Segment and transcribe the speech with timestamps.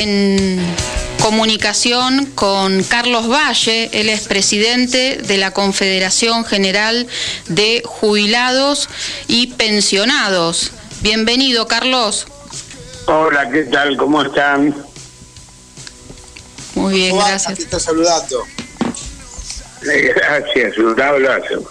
[0.00, 0.58] en
[1.20, 7.06] comunicación con Carlos Valle, él es presidente de la Confederación General
[7.48, 8.88] de Jubilados
[9.28, 10.72] y Pensionados.
[11.00, 12.26] Bienvenido, Carlos.
[13.06, 13.96] Hola, ¿qué tal?
[13.96, 14.74] ¿Cómo están?
[16.74, 17.58] Muy bien, gracias.
[17.58, 18.44] Te está saludando.
[19.92, 21.70] Eh, Gracias, un abrazo.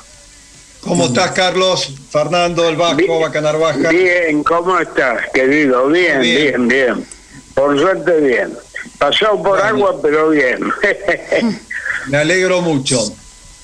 [0.81, 1.93] ¿Cómo estás, Carlos?
[2.09, 3.21] Fernando, el Vasco, Bien.
[3.21, 3.89] Bacanar Baja.
[3.89, 5.87] Bien, ¿cómo estás, querido?
[5.87, 6.67] Bien, bien, Bien.
[6.67, 7.10] bien.
[7.53, 8.57] Por suerte, bien.
[8.97, 10.59] Pasado por agua, pero bien.
[12.07, 12.99] Me alegro mucho.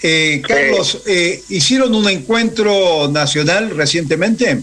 [0.02, 4.62] Eh, Carlos, eh, ¿hicieron un encuentro nacional recientemente?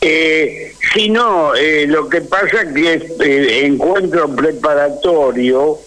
[0.00, 5.78] Eh, si no, eh, lo que pasa que es eh, encuentro preparatorio,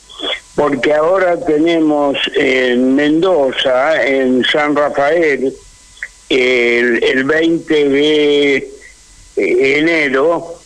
[0.56, 5.54] porque ahora tenemos en Mendoza, en San Rafael,
[6.30, 8.72] el, el 20 de
[9.38, 10.61] enero,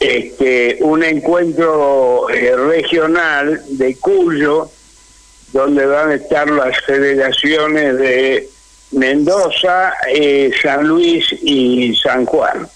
[0.00, 4.70] este, un encuentro eh, regional de Cuyo,
[5.52, 8.48] donde van a estar las federaciones de
[8.92, 12.68] Mendoza, eh, San Luis y San Juan.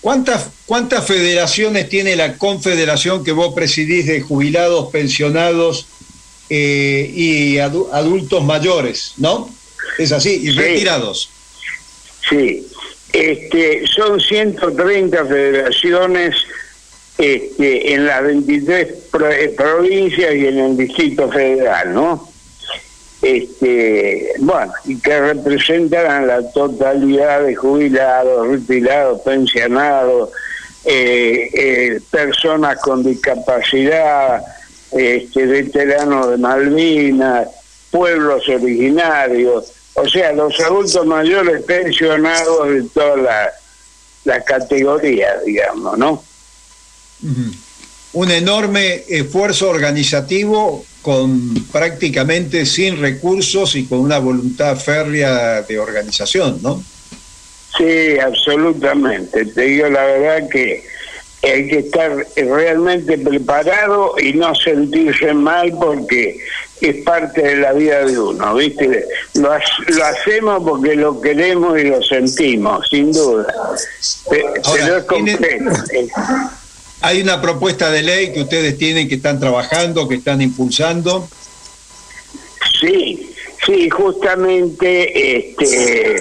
[0.00, 5.86] ¿Cuántas, ¿Cuántas federaciones tiene la confederación que vos presidís de jubilados, pensionados
[6.50, 9.48] eh, y adu- adultos mayores, no?
[9.98, 10.58] Es así, y Sí.
[10.58, 11.30] retirados.
[12.28, 12.66] Sí,
[13.14, 16.34] este, son 130 federaciones
[17.16, 22.28] este, en las 23 pro- eh, provincias y en el Distrito Federal, ¿no?
[23.22, 30.30] Este, bueno, y que representan a la totalidad de jubilados, retirados, pensionados,
[30.84, 34.42] eh, eh, personas con discapacidad,
[34.92, 37.48] este, veteranos de Malvinas,
[37.90, 43.64] pueblos originarios, o sea, los adultos mayores pensionados de todas las
[44.24, 46.24] las categorías, digamos, ¿no?
[48.12, 56.58] Un enorme esfuerzo organizativo con prácticamente sin recursos y con una voluntad férrea de organización,
[56.62, 56.82] ¿no?
[57.76, 59.46] Sí, absolutamente.
[59.46, 60.84] Te digo la verdad que
[61.42, 66.38] hay que estar realmente preparado y no sentirse mal porque
[66.80, 69.04] es parte de la vida de uno, ¿viste?
[69.34, 73.46] Lo, lo hacemos porque lo queremos y lo sentimos, sin duda.
[74.30, 75.04] Pe- Pero es
[77.00, 81.28] Hay una propuesta de ley que ustedes tienen, que están trabajando, que están impulsando.
[82.80, 83.34] Sí,
[83.66, 86.16] sí, justamente este,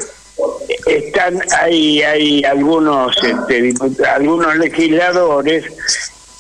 [0.88, 3.74] están hay hay algunos este,
[4.08, 5.66] algunos legisladores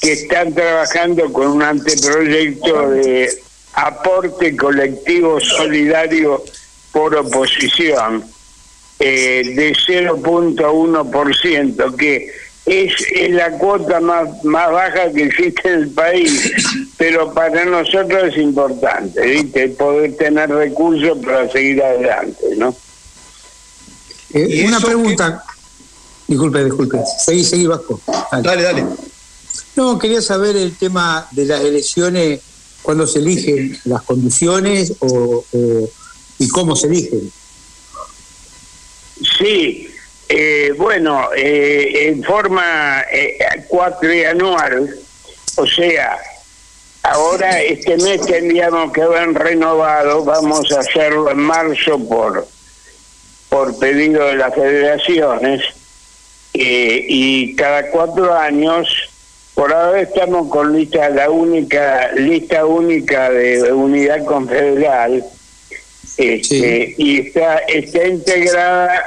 [0.01, 3.29] que están trabajando con un anteproyecto de
[3.73, 6.43] aporte colectivo solidario
[6.93, 8.23] por oposición
[8.99, 12.31] eh, de 0.1%, que
[12.65, 16.51] es, es la cuota más, más baja que existe en el país,
[16.97, 19.67] pero para nosotros es importante, ¿viste?
[19.69, 22.73] Poder tener recursos para seguir adelante, ¿no?
[24.33, 25.43] Eh, ¿Y una pregunta.
[26.27, 26.99] Disculpe, disculpe.
[27.19, 27.99] Seguí, seguí, Vasco.
[28.31, 28.43] Dale.
[28.47, 28.85] Dale, dale.
[29.75, 32.39] No, quería saber el tema de las elecciones,
[32.81, 35.89] cuándo se eligen las condiciones o, o-
[36.39, 37.31] y cómo se eligen.
[39.37, 39.89] Sí,
[40.29, 44.99] eh, bueno, eh, en forma eh, cuatrianual,
[45.55, 46.17] o sea,
[47.03, 52.47] ahora este mes tendríamos que haber renovado, vamos a hacerlo en marzo por,
[53.49, 55.63] por pedido de las federaciones,
[56.53, 58.87] eh, y cada cuatro años,
[59.55, 65.25] por ahora estamos con lista, la única, lista única de unidad confederal,
[66.17, 69.03] este, y está, está integrada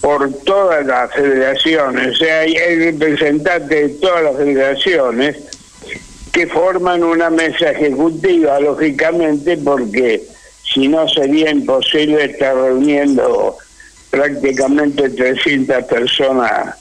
[0.00, 5.36] por todas las federaciones, o sea, hay, hay representantes de todas las federaciones
[6.32, 10.22] que forman una mesa ejecutiva, lógicamente, porque
[10.72, 13.56] si no sería imposible estar reuniendo
[14.10, 16.76] prácticamente 300 personas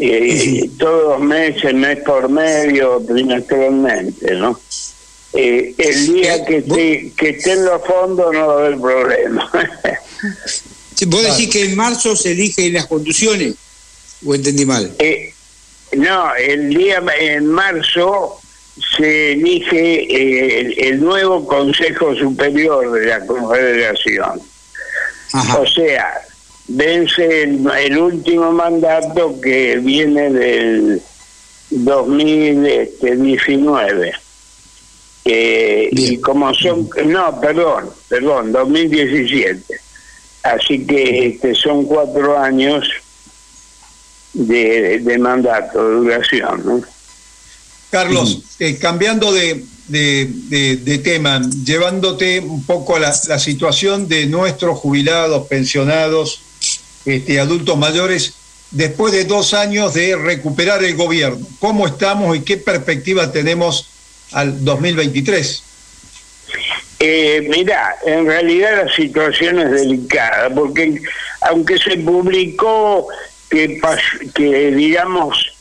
[0.00, 4.58] eh, todos los meses, mes por medio, trimestralmente, ¿no?
[5.36, 9.50] Eh, el día que esté, que estén los fondos no va a haber problema.
[11.08, 13.54] ¿Vos decís que en marzo se eligen las conducciones?
[14.24, 14.94] ¿O entendí mal?
[14.98, 15.34] Eh,
[15.92, 18.40] no, el día en marzo
[18.96, 24.40] se elige eh, el, el nuevo Consejo Superior de la Confederación.
[25.32, 25.58] Ajá.
[25.58, 26.22] O sea,
[26.68, 31.02] vence el, el último mandato que viene del
[31.70, 34.12] 2019.
[35.28, 39.80] Eh, y como son, no, perdón, perdón, 2017.
[40.44, 42.88] Así que este, son cuatro años
[44.32, 46.80] de, de mandato, de duración, ¿no?
[47.90, 55.48] Carlos, eh, cambiando de, de, tema, llevándote un poco a la, situación de nuestros jubilados,
[55.48, 56.40] pensionados,
[57.04, 58.34] este, adultos mayores,
[58.70, 61.46] después de dos años de recuperar el gobierno.
[61.58, 63.88] ¿Cómo estamos y qué perspectiva tenemos
[64.32, 65.62] al 2023?
[66.98, 71.02] Eh, mira, en realidad la situación es delicada, porque
[71.42, 73.06] aunque se publicó
[73.50, 73.80] que,
[74.34, 75.52] que digamos,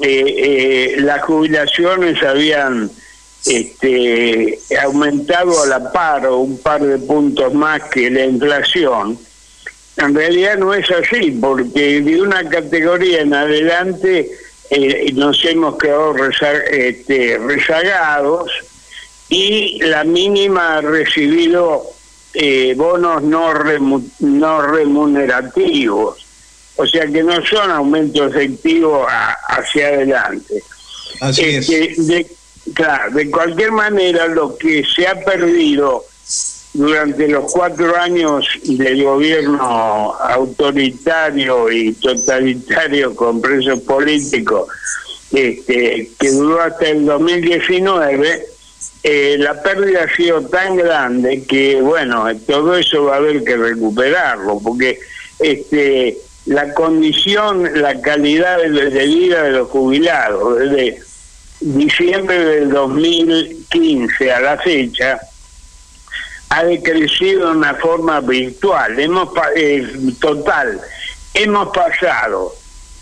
[0.00, 2.90] eh, eh, las jubilaciones habían
[3.46, 9.18] este, aumentado a la par o un par de puntos más que la inflación,
[9.98, 14.28] en realidad no es así, porque de una categoría en adelante
[14.74, 16.14] eh, nos hemos quedado
[16.70, 18.50] este, rezagados
[19.28, 21.84] y la mínima ha recibido
[22.32, 23.52] eh, bonos no,
[24.20, 26.24] no remunerativos,
[26.76, 29.06] o sea que no son aumentos efectivos
[29.48, 30.62] hacia adelante.
[31.20, 31.68] Así es.
[31.68, 32.26] Este, de,
[32.72, 36.06] claro, de cualquier manera lo que se ha perdido
[36.74, 44.68] durante los cuatro años del gobierno autoritario y totalitario con presos políticos,
[45.32, 48.46] este, que duró hasta el 2019,
[49.04, 53.56] eh, la pérdida ha sido tan grande que, bueno, todo eso va a haber que
[53.56, 54.98] recuperarlo, porque
[55.40, 61.02] este, la condición, la calidad de, vida de los jubilados, desde
[61.60, 65.20] diciembre del 2015 a la fecha,
[66.52, 69.90] ha decrecido de una forma virtual, hemos eh,
[70.20, 70.78] total,
[71.32, 72.54] hemos pasado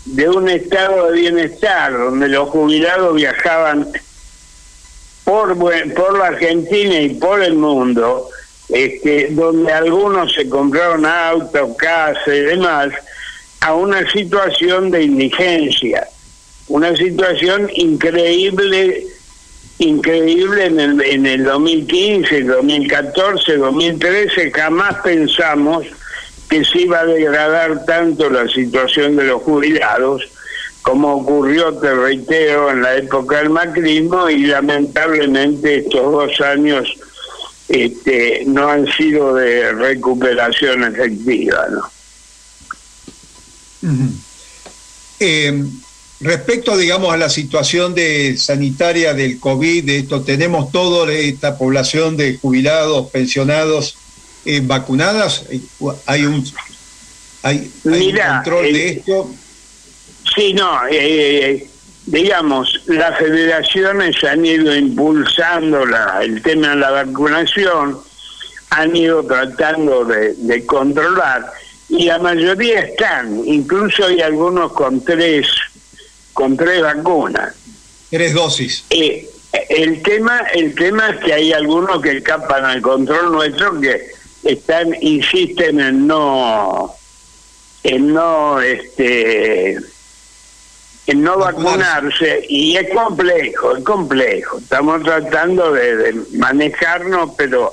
[0.05, 3.91] de un estado de bienestar donde los jubilados viajaban
[5.25, 8.29] por, por la Argentina y por el mundo,
[8.69, 12.93] este, donde algunos se compraron autos, casas y demás,
[13.59, 16.07] a una situación de indigencia,
[16.69, 19.07] una situación increíble,
[19.81, 25.85] increíble en el, en el 2015, 2014, 2013, jamás pensamos
[26.49, 30.23] que se iba a degradar tanto la situación de los jubilados
[30.81, 36.95] como ocurrió, te reitero, en la época del macrismo y lamentablemente estos dos años
[37.69, 41.67] este, no han sido de recuperación efectiva.
[41.69, 41.91] ¿no?
[46.21, 52.17] Respecto, digamos, a la situación de sanitaria del COVID, de esto, tenemos toda esta población
[52.17, 53.97] de jubilados, pensionados
[54.45, 55.45] eh, vacunadas.
[56.05, 56.43] Hay un,
[57.43, 59.31] hay, un control de esto.
[60.35, 61.67] Sí, no, eh,
[62.05, 67.97] digamos, las federaciones han ido impulsando la, el tema de la vacunación,
[68.69, 71.51] han ido tratando de, controlar
[71.89, 75.47] y la mayoría están, incluso hay algunos con tres,
[76.41, 77.53] con tres vacunas.
[78.09, 78.83] Tres dosis.
[78.89, 79.29] Eh,
[79.69, 84.07] el tema, el tema es que hay algunos que escapan al control nuestro que
[84.43, 86.95] están, insisten en no,
[87.83, 89.77] en no, este
[91.05, 94.57] en no vacunarse y es complejo, es complejo.
[94.57, 97.71] Estamos tratando de, manejarnos, pero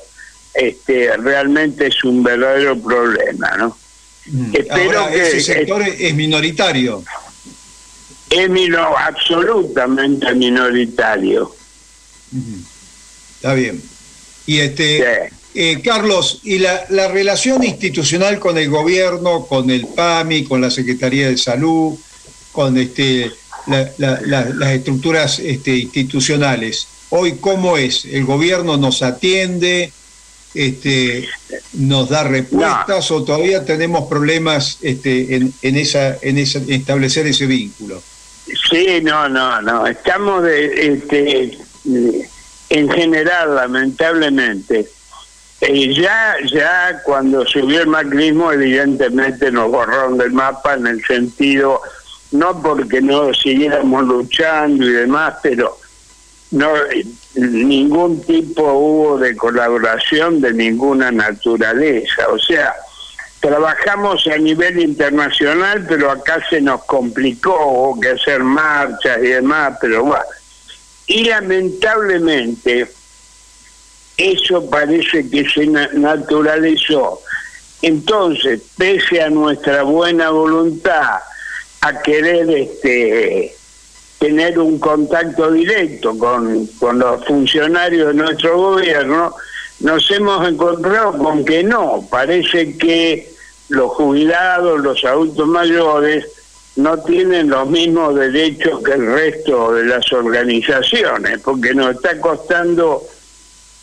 [0.52, 3.78] este realmente es un verdadero problema, ¿no?
[4.26, 4.56] Mm.
[4.56, 7.02] Espero que ese sector es, minoritario.
[8.30, 8.50] Es
[8.98, 11.54] absolutamente minoritario.
[13.36, 13.82] Está bien.
[14.46, 20.44] Y este eh, Carlos, y la, la relación institucional con el gobierno, con el PAMI,
[20.44, 21.98] con la Secretaría de Salud,
[22.52, 23.32] con este,
[23.66, 26.86] las estructuras este, institucionales.
[27.10, 28.04] Hoy, ¿cómo es?
[28.04, 29.92] ¿El gobierno nos atiende?
[30.54, 31.28] Este,
[31.72, 37.46] ¿Nos da respuestas o todavía tenemos problemas este, en, en, esa, en, esa, establecer ese
[37.46, 38.02] vínculo?
[38.70, 39.86] Sí, no, no, no.
[39.86, 41.58] Estamos de, este,
[42.70, 44.88] en general, lamentablemente.
[45.60, 51.82] Eh, ya, ya cuando subió el macrismo, evidentemente nos borraron del mapa en el sentido
[52.30, 55.78] no porque no siguiéramos luchando y demás, pero
[56.50, 56.72] no
[57.34, 62.28] ningún tipo hubo de colaboración de ninguna naturaleza.
[62.30, 62.74] O sea,
[63.48, 69.78] trabajamos a nivel internacional, pero acá se nos complicó, hubo que hacer marchas y demás,
[69.80, 70.24] pero bueno.
[71.06, 72.86] Y lamentablemente
[74.18, 77.22] eso parece que se naturalizó.
[77.80, 81.20] Entonces, pese a nuestra buena voluntad,
[81.80, 83.54] a querer este
[84.18, 89.34] tener un contacto directo con, con los funcionarios de nuestro gobierno,
[89.80, 93.37] nos hemos encontrado con que no, parece que
[93.68, 96.26] los jubilados, los adultos mayores,
[96.76, 103.02] no tienen los mismos derechos que el resto de las organizaciones, porque nos está costando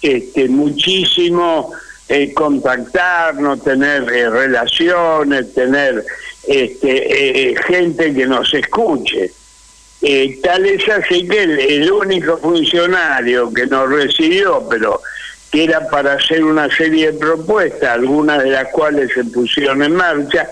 [0.02, 1.72] este, muchísimo
[2.08, 6.06] eh, contactarnos, tener eh, relaciones, tener
[6.48, 9.32] este, eh, gente que nos escuche.
[10.44, 15.02] tal es así que el, único funcionario que nos recibió, pero
[15.56, 19.96] que era para hacer una serie de propuestas, algunas de las cuales se pusieron en
[19.96, 20.50] marcha,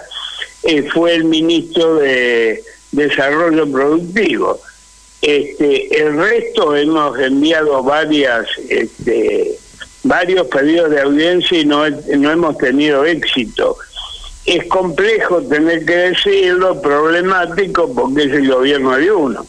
[0.94, 4.62] fue el ministro de Desarrollo Productivo.
[5.22, 9.58] Este, el resto hemos enviado varias este,
[10.04, 13.76] varios pedidos de audiencia y no, no hemos tenido éxito.
[14.46, 19.46] Es complejo tener que decirlo, problemático porque es el gobierno de uno.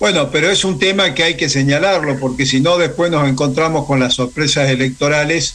[0.00, 3.86] Bueno, pero es un tema que hay que señalarlo, porque si no después nos encontramos
[3.86, 5.54] con las sorpresas electorales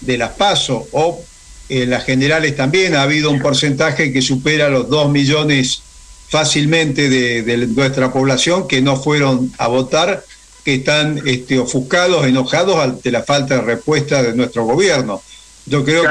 [0.00, 1.24] de las PASO o
[1.68, 5.82] en las generales también ha habido un porcentaje que supera los 2 millones
[6.28, 10.24] fácilmente de, de nuestra población que no fueron a votar
[10.66, 15.22] que están este, ofuscados, enojados ante la falta de respuesta de nuestro gobierno.
[15.64, 16.02] Yo creo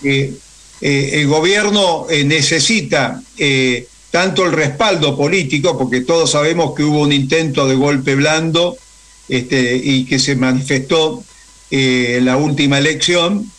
[0.00, 0.32] que
[0.80, 7.00] eh, el gobierno eh, necesita eh, tanto el respaldo político, porque todos sabemos que hubo
[7.00, 8.76] un intento de golpe blando
[9.28, 11.24] este, y que se manifestó
[11.68, 13.50] en la última elección,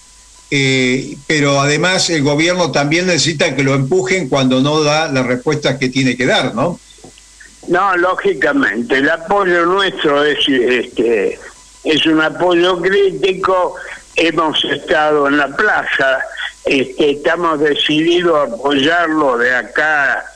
[1.27, 5.89] pero además el gobierno también necesita que lo empujen cuando no da las respuestas que
[5.89, 6.79] tiene que dar, ¿no?
[7.67, 11.37] No, lógicamente, el apoyo nuestro es este
[11.83, 13.75] es un apoyo crítico.
[14.15, 16.21] Hemos estado en la plaza,
[16.63, 20.31] este, estamos decididos a apoyarlo de acá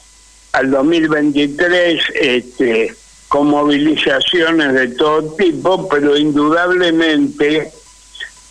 [0.52, 2.94] al 2023 este,
[3.28, 7.72] con movilizaciones de todo tipo, pero indudablemente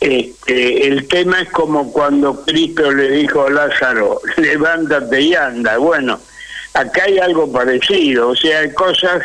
[0.01, 5.79] este, el tema es como cuando Cristo le dijo a Lázaro, levántate y anda.
[5.79, 6.21] Bueno,
[6.75, 9.25] acá hay algo parecido, o sea, hay cosas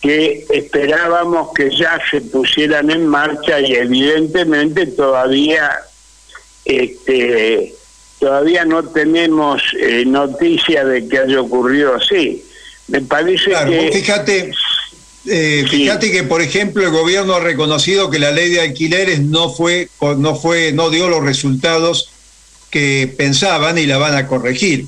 [0.00, 5.70] que esperábamos que ya se pusieran en marcha y evidentemente todavía
[6.64, 7.75] este
[8.18, 12.44] todavía no tenemos eh, noticia de que haya ocurrido así.
[12.88, 14.52] Me parece que fíjate
[15.28, 19.50] eh, fíjate que por ejemplo el gobierno ha reconocido que la ley de alquileres no
[19.50, 22.10] fue no fue no dio los resultados
[22.70, 24.86] que pensaban y la van a corregir.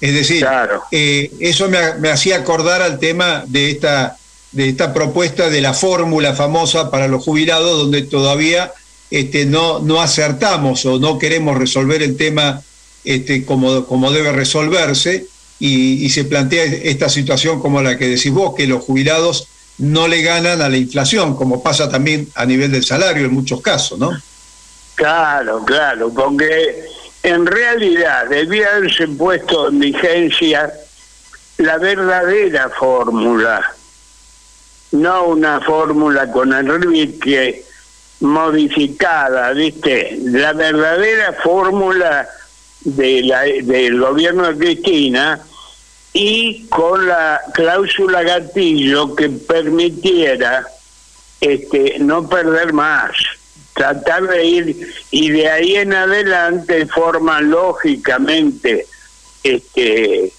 [0.00, 0.46] Es decir,
[0.90, 4.18] eh, eso me, hacía acordar al tema de esta,
[4.52, 8.72] de esta propuesta de la fórmula famosa para los jubilados, donde todavía
[9.10, 12.62] este, no, no acertamos o no queremos resolver el tema
[13.04, 15.26] este, como, como debe resolverse
[15.58, 19.48] y, se plantea esta situación como la que decís vos, que los jubilados
[19.78, 23.60] no le ganan a la inflación, como pasa también a nivel del salario en muchos
[23.60, 24.10] casos, ¿no?
[24.96, 26.84] Claro, claro, porque
[27.22, 30.72] en realidad debía haberse puesto en vigencia
[31.58, 33.74] la verdadera fórmula,
[34.92, 37.64] no una fórmula con Enrique
[38.20, 40.18] modificada, ¿viste?
[40.22, 42.28] La verdadera fórmula
[42.80, 45.40] de la, del gobierno de Cristina
[46.12, 50.66] y con la cláusula gatillo que permitiera
[51.40, 53.12] este, no perder más
[53.74, 58.86] tratar de ir y de ahí en adelante de forma lógicamente
[59.42, 60.32] este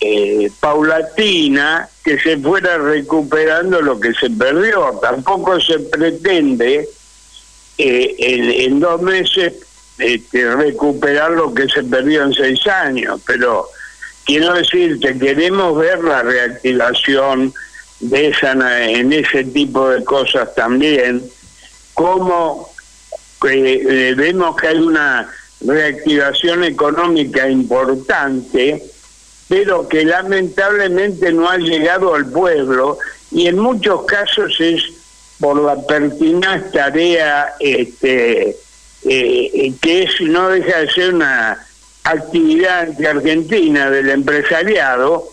[0.00, 6.88] eh, paulatina que se fuera recuperando lo que se perdió tampoco se pretende
[7.82, 9.54] eh, en, dos meses
[9.98, 13.68] este, recuperar lo que se perdió en seis años pero
[14.24, 17.52] quiero decirte queremos ver la reactivación
[18.00, 18.52] de esa
[18.88, 21.22] en ese tipo de cosas también
[21.94, 22.70] cómo
[23.48, 28.82] eh, vemos que hay una reactivación económica importante,
[29.48, 32.98] pero que lamentablemente no ha llegado al pueblo
[33.30, 34.82] y en muchos casos es
[35.40, 38.56] por la pertinaz tarea este,
[39.04, 41.66] eh, que es no deja de ser una
[42.04, 45.28] actividad anti-argentina del empresariado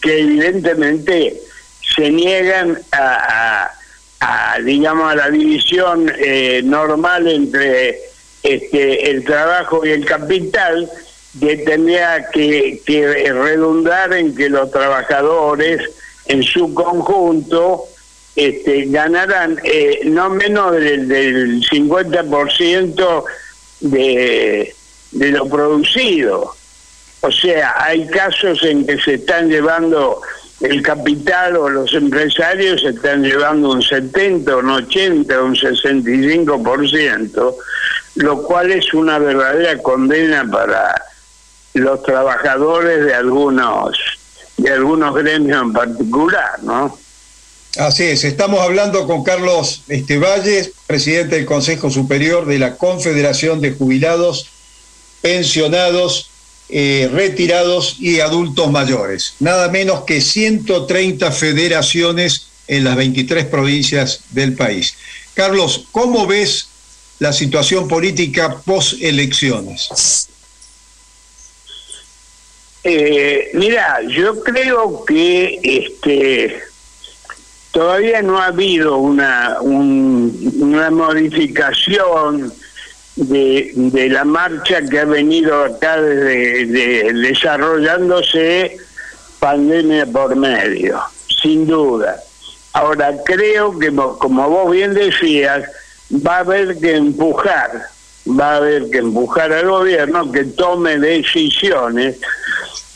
[0.00, 1.40] que evidentemente
[1.96, 3.72] se niegan a
[4.20, 7.98] a, digamos, a la división eh, normal entre
[8.42, 10.90] este, el trabajo y el capital,
[11.38, 12.80] que tendría que,
[13.32, 15.80] redundar en que los trabajadores
[16.26, 17.84] en su conjunto
[18.36, 23.24] este, ganarán eh, no menos del, del 50%
[23.80, 24.74] de,
[25.12, 26.54] de lo producido.
[27.22, 30.20] O sea, hay casos en que se están llevando
[30.60, 37.54] el capital o los empresarios están llevando un 70, un 80, un 65%,
[38.16, 41.02] lo cual es una verdadera condena para
[41.74, 43.96] los trabajadores de algunos
[44.58, 46.98] de algunos gremios en particular, ¿no?
[47.76, 53.72] Así es, estamos hablando con Carlos Estevalles, presidente del Consejo Superior de la Confederación de
[53.72, 54.48] Jubilados,
[55.20, 56.30] Pensionados,
[56.68, 59.34] eh, Retirados y Adultos Mayores.
[59.38, 64.96] Nada menos que 130 federaciones en las 23 provincias del país.
[65.34, 66.68] Carlos, ¿cómo ves
[67.20, 70.28] la situación política post-elecciones?
[72.82, 76.69] Eh, mira, yo creo que este
[77.72, 82.52] todavía no ha habido una, una modificación
[83.16, 88.78] de, de, la marcha que ha venido acá desarrollándose
[89.38, 91.02] pandemia por medio,
[91.42, 92.22] sin duda.
[92.72, 95.68] Ahora creo que, como vos bien decías,
[96.26, 97.88] va a haber que empujar,
[98.28, 102.16] va a haber que empujar al gobierno que tome decisiones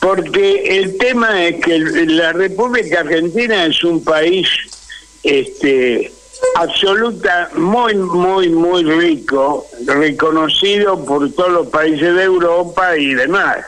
[0.05, 4.47] porque el tema es que la República Argentina es un país
[5.23, 6.11] este
[6.57, 13.65] absoluta muy muy muy rico reconocido por todos los países de Europa y demás.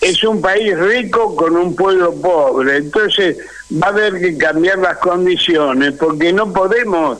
[0.00, 2.76] Es un país rico con un pueblo pobre.
[2.76, 3.36] Entonces
[3.72, 7.18] va a haber que cambiar las condiciones porque no podemos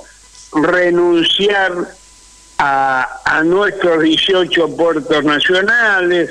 [0.52, 1.72] renunciar
[2.58, 6.30] a, nuestros 18 puertos nacionales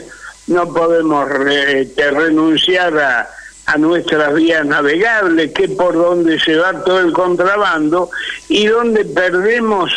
[0.49, 3.29] no podemos este, renunciar a,
[3.77, 8.09] nuestras vías navegables, que es por donde se va todo el contrabando
[8.47, 9.91] y donde perdemos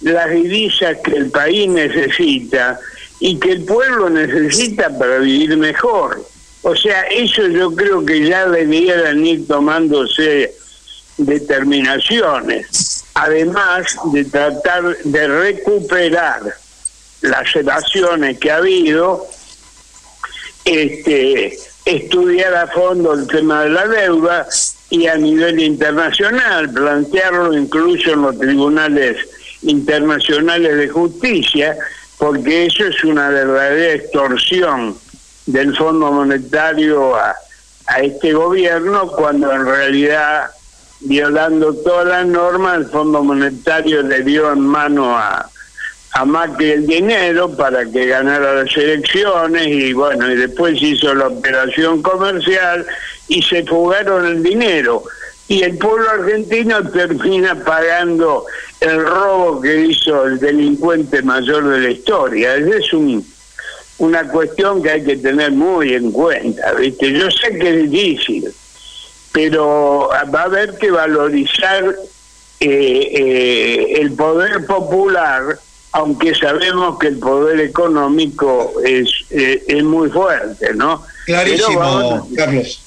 [0.00, 2.80] las divisas que el país necesita
[3.20, 6.20] y que el pueblo necesita para vivir mejor.
[6.62, 10.52] O sea, eso yo creo que ya deberían ir tomándose
[11.16, 16.42] determinaciones, además de tratar de recuperar
[17.20, 19.28] las evasión que ha habido
[20.64, 24.46] este, estudiar a fondo el tema de la deuda
[24.90, 29.16] y a nivel internacional, plantearlo incluso en los tribunales
[29.62, 31.76] internacionales de justicia,
[32.18, 34.96] porque eso es una verdadera extorsión
[35.46, 37.34] del Fondo Monetario a,
[37.86, 40.50] a este gobierno, cuando en realidad,
[41.00, 45.50] violando todas las normas, el Fondo Monetario le dio en mano a,
[46.12, 51.28] a Macri el dinero para que ganara las elecciones y bueno, y después hizo la
[51.28, 52.86] operación comercial
[53.28, 55.04] y se fugaron el dinero.
[55.48, 58.44] Y el pueblo argentino termina pagando
[58.80, 62.56] el robo que hizo el delincuente mayor de la historia.
[62.56, 63.26] Es un,
[63.98, 67.12] una cuestión que hay que tener muy en cuenta, ¿viste?
[67.12, 68.52] Yo sé que es difícil,
[69.32, 71.84] pero va a haber que valorizar
[72.60, 75.58] eh, eh, el poder popular
[75.92, 81.04] aunque sabemos que el poder económico es, eh, es muy fuerte, ¿no?
[81.26, 82.82] Clarísimo, Carlos.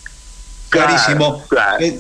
[0.70, 1.44] Clarísimo.
[1.80, 2.00] Eh,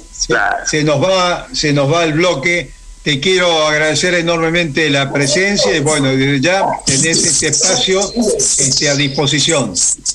[0.65, 2.71] se, nos va, se nos va el bloque.
[3.03, 8.01] Te quiero agradecer enormemente la presencia y bueno, desde ya tenés este espacio
[8.37, 9.73] este, a disposición.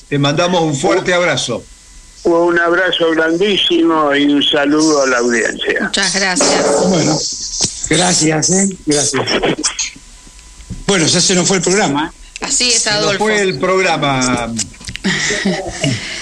[0.09, 1.63] Te mandamos un fuerte abrazo.
[2.25, 5.83] Un abrazo grandísimo y un saludo a la audiencia.
[5.83, 6.89] Muchas gracias.
[6.89, 7.17] Bueno,
[7.89, 8.69] gracias, ¿eh?
[8.87, 9.23] Gracias.
[10.91, 12.13] Bueno, ya se nos fue el programa.
[12.41, 13.13] Así es, Adolfo.
[13.13, 14.53] Se nos fue el programa.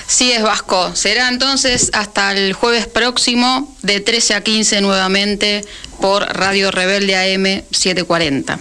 [0.07, 0.95] Sí, es Vasco.
[0.95, 5.65] Será entonces hasta el jueves próximo de 13 a 15 nuevamente
[6.03, 8.59] por Radio Rebelde AM 740.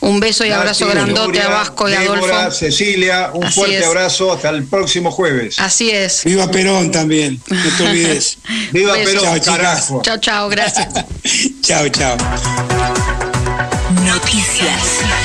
[0.00, 2.50] Un beso y abrazo grandote a Vasco y a Adolfo.
[2.52, 5.58] Cecilia, un fuerte abrazo hasta el próximo jueves.
[5.58, 6.24] Así es.
[6.24, 8.38] Viva Perón también, no te olvides.
[8.72, 9.40] Viva Perón,
[10.02, 10.88] Chao, chao, gracias.
[11.60, 12.16] chao, chao.
[14.06, 15.20] Noticias.